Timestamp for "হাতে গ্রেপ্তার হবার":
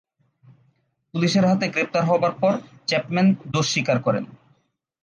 1.45-2.33